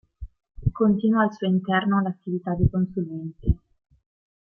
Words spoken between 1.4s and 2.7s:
interno l'attività di